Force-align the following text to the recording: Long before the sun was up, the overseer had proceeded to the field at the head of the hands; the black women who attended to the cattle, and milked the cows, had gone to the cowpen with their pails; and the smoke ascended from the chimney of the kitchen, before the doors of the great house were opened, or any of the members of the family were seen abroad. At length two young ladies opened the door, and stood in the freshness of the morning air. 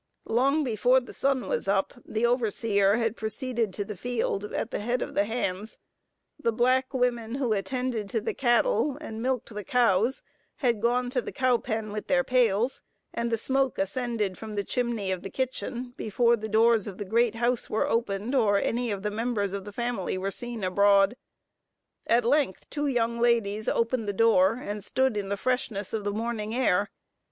Long 0.25 0.63
before 0.63 0.99
the 0.99 1.13
sun 1.13 1.47
was 1.47 1.67
up, 1.67 1.93
the 2.03 2.25
overseer 2.25 2.95
had 2.97 3.15
proceeded 3.15 3.71
to 3.75 3.85
the 3.85 3.95
field 3.95 4.45
at 4.45 4.71
the 4.71 4.79
head 4.79 5.03
of 5.03 5.13
the 5.13 5.25
hands; 5.25 5.77
the 6.41 6.51
black 6.51 6.91
women 6.91 7.35
who 7.35 7.53
attended 7.53 8.09
to 8.09 8.19
the 8.19 8.33
cattle, 8.33 8.97
and 8.99 9.21
milked 9.21 9.53
the 9.53 9.63
cows, 9.63 10.23
had 10.55 10.81
gone 10.81 11.11
to 11.11 11.21
the 11.21 11.31
cowpen 11.31 11.91
with 11.91 12.07
their 12.07 12.23
pails; 12.23 12.81
and 13.13 13.31
the 13.31 13.37
smoke 13.37 13.77
ascended 13.77 14.39
from 14.39 14.55
the 14.55 14.63
chimney 14.63 15.11
of 15.11 15.21
the 15.21 15.29
kitchen, 15.29 15.93
before 15.97 16.35
the 16.35 16.49
doors 16.49 16.87
of 16.87 16.97
the 16.97 17.05
great 17.05 17.35
house 17.35 17.69
were 17.69 17.87
opened, 17.87 18.33
or 18.33 18.57
any 18.59 18.89
of 18.89 19.03
the 19.03 19.11
members 19.11 19.53
of 19.53 19.65
the 19.65 19.71
family 19.71 20.17
were 20.17 20.31
seen 20.31 20.63
abroad. 20.63 21.15
At 22.07 22.25
length 22.25 22.67
two 22.71 22.87
young 22.87 23.19
ladies 23.19 23.69
opened 23.69 24.07
the 24.07 24.13
door, 24.13 24.55
and 24.55 24.83
stood 24.83 25.15
in 25.15 25.29
the 25.29 25.37
freshness 25.37 25.93
of 25.93 26.05
the 26.05 26.11
morning 26.11 26.55
air. 26.55 26.89